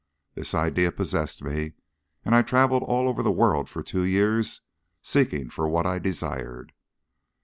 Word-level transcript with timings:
This 0.33 0.55
idea 0.55 0.91
possessed 0.91 1.43
me, 1.43 1.73
and 2.25 2.33
I 2.33 2.41
travelled 2.41 2.83
over 2.87 3.21
the 3.21 3.31
world 3.31 3.69
for 3.69 3.83
two 3.83 4.03
years 4.03 4.61
seeking 5.03 5.47
for 5.51 5.69
what 5.69 5.85
I 5.85 5.99
desired. 5.99 6.73